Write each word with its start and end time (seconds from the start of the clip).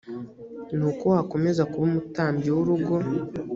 ni 0.75 0.83
uko 0.89 1.03
wakomeza 1.15 1.61
kuba 1.71 1.85
umutambyi 1.89 2.49
w 2.55 2.57
urugo 2.61 2.95